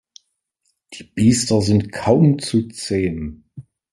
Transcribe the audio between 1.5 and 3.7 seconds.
sind kaum zu zähmen.